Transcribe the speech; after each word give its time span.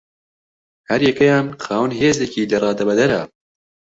هەریەکەیان 0.89 1.47
خاوەن 1.63 1.91
هێزێکی 1.99 2.49
لەرادەبەدەرە 2.51 3.21